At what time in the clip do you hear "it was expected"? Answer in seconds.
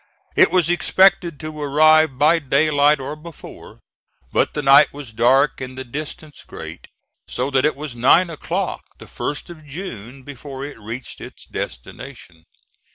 0.35-1.39